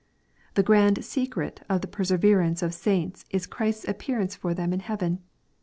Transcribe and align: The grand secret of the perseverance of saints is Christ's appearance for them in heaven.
The 0.55 0.63
grand 0.63 1.05
secret 1.05 1.61
of 1.69 1.81
the 1.81 1.87
perseverance 1.87 2.63
of 2.63 2.73
saints 2.73 3.23
is 3.29 3.45
Christ's 3.45 3.87
appearance 3.87 4.35
for 4.35 4.55
them 4.55 4.73
in 4.73 4.79
heaven. 4.79 5.19